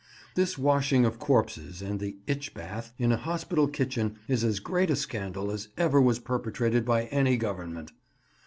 [0.33, 4.89] This washing of corpses and the "itch bath" in a hospital kitchen is as great
[4.89, 7.91] a scandal as ever was perpetrated by any Government.